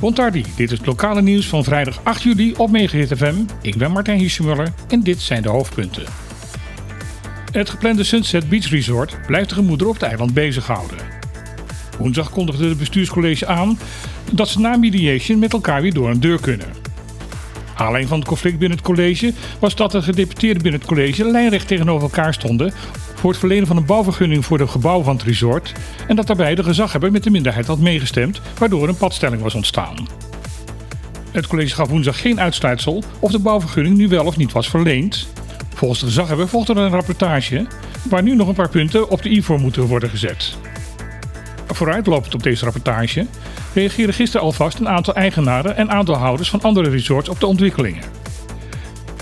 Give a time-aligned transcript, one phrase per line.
[0.00, 3.34] Bontardi, dit is het lokale nieuws van vrijdag 8 juli op Megahit FM.
[3.60, 6.04] Ik ben Martijn Hiesemuller en dit zijn de hoofdpunten.
[7.52, 10.98] Het geplande Sunset Beach Resort blijft de gemoeder op het eiland bezighouden.
[11.98, 13.78] Woensdag kondigde het bestuurscollege aan
[14.32, 16.66] dat ze na mediation met elkaar weer door een deur kunnen.
[17.74, 21.68] Alleen van het conflict binnen het college was dat de gedeputeerden binnen het college lijnrecht
[21.68, 22.72] tegenover elkaar stonden
[23.22, 25.72] voor het verlenen van een bouwvergunning voor de gebouw van het resort
[26.08, 30.06] en dat daarbij de gezaghebber met de minderheid had meegestemd, waardoor een padstelling was ontstaan.
[31.30, 35.28] Het college gaf woensdag geen uitsluitsel of de bouwvergunning nu wel of niet was verleend.
[35.74, 37.66] Volgens de gezaghebber volgde er een rapportage
[38.02, 40.56] waar nu nog een paar punten op de i voor moeten worden gezet.
[41.66, 43.26] Vooruitlopend op deze rapportage
[43.74, 48.21] reageerden gisteren alvast een aantal eigenaren en aandeelhouders van andere resorts op de ontwikkelingen.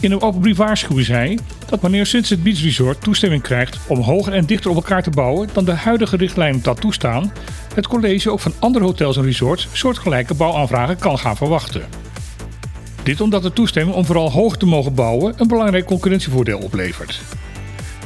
[0.01, 4.33] In een open brief waarschuwen zij dat wanneer Sunset Beach Resort toestemming krijgt om hoger
[4.33, 7.33] en dichter op elkaar te bouwen dan de huidige richtlijnen dat toestaan,
[7.75, 11.83] het college ook van andere hotels en resorts soortgelijke bouwaanvragen kan gaan verwachten.
[13.03, 17.21] Dit omdat de toestemming om vooral hoog te mogen bouwen een belangrijk concurrentievoordeel oplevert.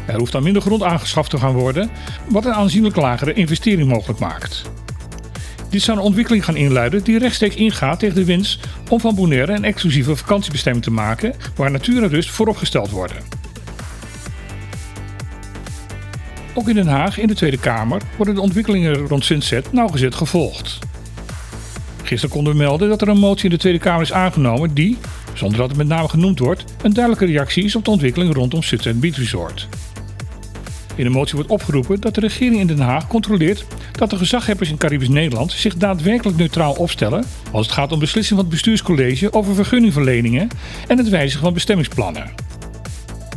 [0.06, 1.90] Er hoeft dan minder grond aangeschaft te gaan worden,
[2.28, 4.62] wat een aanzienlijk lagere investering mogelijk maakt.
[5.74, 8.58] Dit zou een ontwikkeling gaan inluiden die rechtstreeks ingaat tegen de wens
[8.88, 13.16] om van Bonaire een exclusieve vakantiebestemming te maken waar natuur en rust vooropgesteld worden.
[16.54, 20.78] Ook in Den Haag, in de Tweede Kamer, worden de ontwikkelingen rond Sunset nauwgezet gevolgd.
[22.02, 24.98] Gisteren konden we melden dat er een motie in de Tweede Kamer is aangenomen die,
[25.32, 28.62] zonder dat het met name genoemd wordt, een duidelijke reactie is op de ontwikkeling rondom
[28.62, 29.68] Sunset Beach Resort.
[30.96, 34.70] In de motie wordt opgeroepen dat de regering in Den Haag controleert dat de gezaghebbers
[34.70, 39.32] in Caribisch Nederland zich daadwerkelijk neutraal opstellen als het gaat om beslissingen van het bestuurscollege
[39.32, 40.48] over vergunningverleningen
[40.88, 42.34] en het wijzigen van bestemmingsplannen.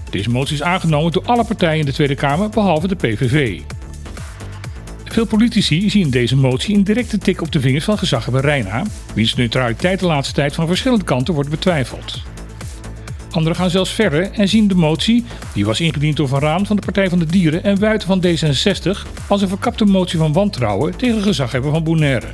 [0.09, 3.59] Deze motie is aangenomen door alle partijen in de Tweede Kamer behalve de PVV.
[5.05, 9.35] Veel politici zien deze motie een directe tik op de vingers van gezaghebber Reina, wiens
[9.35, 12.21] neutraliteit de laatste tijd van verschillende kanten wordt betwijfeld.
[13.31, 16.75] Anderen gaan zelfs verder en zien de motie, die was ingediend door Van Raam van
[16.75, 20.95] de Partij van de Dieren en Wuiten van D66, als een verkapte motie van wantrouwen
[20.95, 22.27] tegen gezaghebber van Bonaire.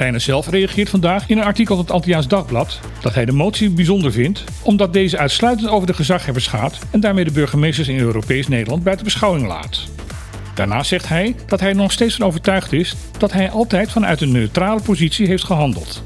[0.00, 3.70] Reiner zelf reageert vandaag in een artikel op het Antiaans Dagblad dat hij de motie
[3.70, 8.48] bijzonder vindt omdat deze uitsluitend over de gezaghebbers gaat en daarmee de burgemeesters in Europees
[8.48, 9.88] Nederland buiten beschouwing laat.
[10.54, 14.32] Daarnaast zegt hij dat hij nog steeds van overtuigd is dat hij altijd vanuit een
[14.32, 16.02] neutrale positie heeft gehandeld.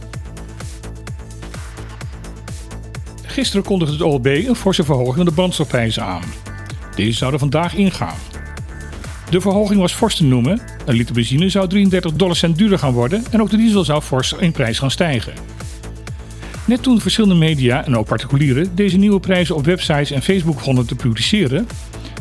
[3.35, 6.23] Gisteren kondigde het OLB een forse verhoging van de brandstofprijzen aan.
[6.97, 8.17] Deze zouden vandaag ingaan.
[9.31, 10.61] De verhoging was fors te noemen.
[10.85, 14.33] Een liter benzine zou 33 dollarcent duurder gaan worden en ook de diesel zou fors
[14.33, 15.33] in prijs gaan stijgen.
[16.65, 20.87] Net toen verschillende media en ook particulieren deze nieuwe prijzen op websites en Facebook begonnen
[20.87, 21.69] te publiceren,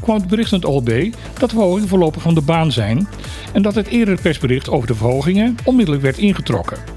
[0.01, 3.07] kwam het bericht van het OLB dat de verhogingen voorlopig van de baan zijn
[3.53, 6.92] en dat het eerdere persbericht over de verhogingen onmiddellijk werd ingetrokken.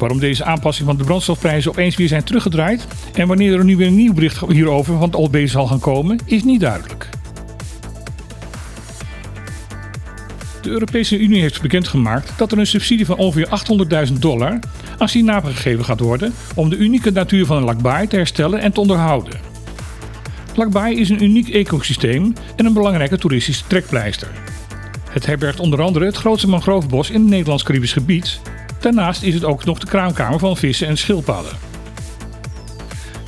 [0.00, 3.86] Waarom deze aanpassing van de brandstofprijzen opeens weer zijn teruggedraaid en wanneer er nu weer
[3.86, 7.08] een nieuw bericht hierover van het OLB zal gaan komen, is niet duidelijk.
[10.62, 13.48] De Europese Unie heeft bekendgemaakt dat er een subsidie van ongeveer
[14.08, 14.58] 800.000 dollar
[14.98, 18.80] aan Sinape gegeven gaat worden om de unieke natuur van Lakbaai te herstellen en te
[18.80, 19.40] onderhouden.
[20.54, 24.28] Lakbaai is een uniek ecosysteem en een belangrijke toeristische trekpleister.
[25.10, 28.40] Het herbergt onder andere het grootste mangrovebos in het Nederlands-Caribisch gebied.
[28.80, 31.52] Daarnaast is het ook nog de kraamkamer van vissen en schildpadden.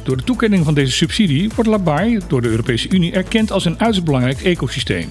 [0.03, 3.81] Door de toekenning van deze subsidie wordt Lakbaai door de Europese Unie erkend als een
[3.81, 5.11] uiterst belangrijk ecosysteem.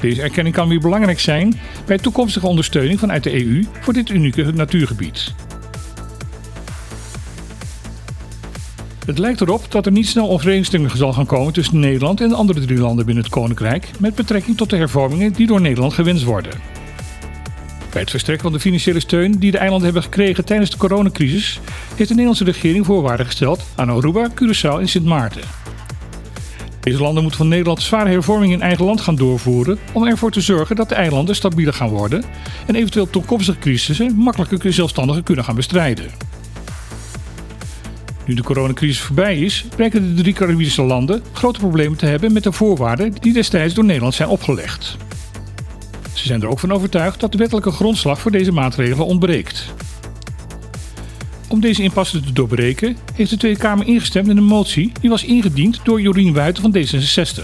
[0.00, 4.52] Deze erkenning kan weer belangrijk zijn bij toekomstige ondersteuning vanuit de EU voor dit unieke
[4.52, 5.34] natuurgebied.
[9.06, 12.34] Het lijkt erop dat er niet snel overeenstemming zal gaan komen tussen Nederland en de
[12.34, 16.24] andere drie landen binnen het Koninkrijk met betrekking tot de hervormingen die door Nederland gewenst
[16.24, 16.73] worden.
[17.94, 21.60] Bij het verstrekken van de financiële steun die de eilanden hebben gekregen tijdens de coronacrisis
[21.88, 25.42] heeft de Nederlandse regering voorwaarden gesteld aan Aruba, Curaçao en Sint Maarten.
[26.80, 30.40] Deze landen moeten van Nederland zware hervormingen in eigen land gaan doorvoeren om ervoor te
[30.40, 32.24] zorgen dat de eilanden stabieler gaan worden
[32.66, 36.06] en eventueel toekomstige crisissen makkelijker zelfstandiger kunnen gaan bestrijden.
[38.24, 42.42] Nu de coronacrisis voorbij is, blijken de drie Caribische landen grote problemen te hebben met
[42.42, 44.96] de voorwaarden die destijds door Nederland zijn opgelegd.
[46.24, 49.74] Ze zijn er ook van overtuigd dat de wettelijke grondslag voor deze maatregelen ontbreekt.
[51.48, 55.24] Om deze impasse te doorbreken heeft de Tweede Kamer ingestemd in een motie die was
[55.24, 57.42] ingediend door Jorien Wuiten van D66.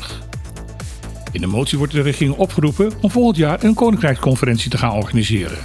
[1.33, 5.59] In de motie wordt de regering opgeroepen om volgend jaar een koninkrijksconferentie te gaan organiseren.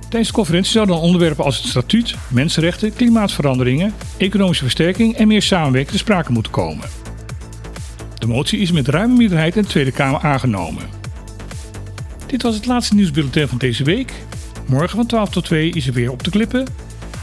[0.00, 5.92] Tijdens de conferentie zouden onderwerpen als het statuut, mensenrechten, klimaatveranderingen, economische versterking en meer samenwerking
[5.92, 6.88] te sprake moeten komen.
[8.18, 10.99] De motie is met ruime meerderheid in de Tweede Kamer aangenomen.
[12.30, 14.12] Dit was het laatste nieuwsbulletin van deze week.
[14.66, 16.66] Morgen van 12 tot 2 is er weer op de klippen.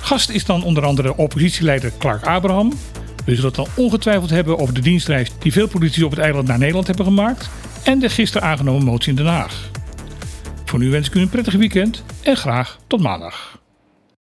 [0.02, 2.70] Gast is dan onder andere oppositieleider Clark Abraham.
[3.26, 6.48] We zullen het dan ongetwijfeld hebben over de dienstreis die veel politici op het eiland
[6.48, 7.50] naar Nederland hebben gemaakt.
[7.84, 9.70] En de gisteren aangenomen motie in Den Haag.
[10.66, 13.57] Voor nu wens ik u een prettig weekend en graag tot maandag.